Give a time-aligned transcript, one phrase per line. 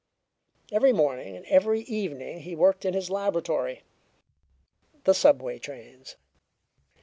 [0.71, 3.83] Every morning and every evening he worked in his laboratory
[5.03, 6.15] the subway trains.